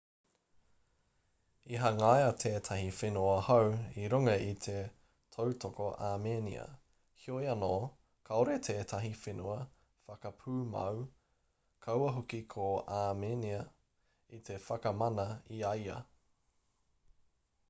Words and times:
i 1.73 1.77
hangaia 1.81 2.29
tētahi 2.43 2.87
whenua 2.99 3.33
hou 3.49 3.67
i 4.05 4.05
runga 4.13 4.31
i 4.45 4.55
te 4.67 4.77
tautoko 5.35 5.89
āmenia 6.07 6.63
heoi 7.25 7.49
anō 7.51 7.69
kāore 8.29 8.55
tētahi 8.69 9.11
whenua 9.25 9.57
whakapūmau 10.11 11.03
kaua 11.89 12.09
hoki 12.17 12.39
ko 12.55 12.71
āmenia 13.03 13.59
i 14.39 14.41
te 14.49 14.57
whakamana 14.69 15.29
i 15.59 15.61
a 15.73 15.75
ia 15.83 15.99